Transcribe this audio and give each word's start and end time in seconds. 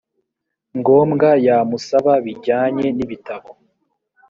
ngombwa 0.79 1.29
yamusaba 1.47 2.13
bijyanye 2.25 2.85
n 2.97 2.99
ibitabo 3.05 3.49